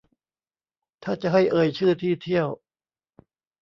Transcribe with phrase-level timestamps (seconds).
[1.03, 2.47] ถ้าจะให้เอ่ยชื่อที่เที่ยว